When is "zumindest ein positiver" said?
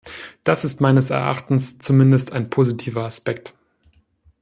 1.77-3.05